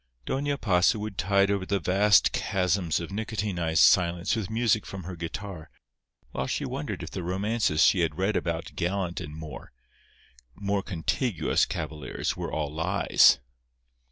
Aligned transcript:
Doña 0.25 0.59
Pasa 0.59 0.97
would 0.97 1.15
tide 1.15 1.51
over 1.51 1.63
the 1.63 1.77
vast 1.79 2.31
chasms 2.31 2.99
of 2.99 3.11
nicotinized 3.11 3.83
silence 3.83 4.35
with 4.35 4.49
music 4.49 4.83
from 4.83 5.03
her 5.03 5.15
guitar, 5.15 5.69
while 6.31 6.47
she 6.47 6.65
wondered 6.65 7.03
if 7.03 7.11
the 7.11 7.21
romances 7.21 7.83
she 7.83 7.99
had 7.99 8.17
read 8.17 8.35
about 8.35 8.75
gallant 8.75 9.21
and 9.21 9.35
more—more 9.37 10.81
contiguous 10.81 11.67
cavaliers 11.67 12.35
were 12.35 12.51
all 12.51 12.73
lies. 12.73 13.37